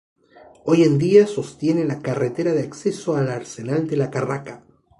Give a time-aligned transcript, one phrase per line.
[0.65, 4.63] Hoy en día sostiene la carretera de acceso al arsenal de la Carraca.